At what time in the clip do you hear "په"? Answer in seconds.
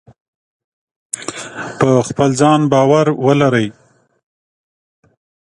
1.79-1.89